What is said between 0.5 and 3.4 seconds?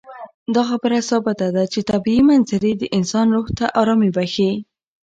دا خبره ثابته ده چې طبیعي منظرې د انسان